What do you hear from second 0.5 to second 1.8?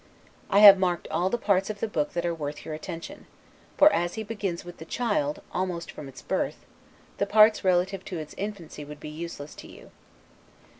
have marked all the parts of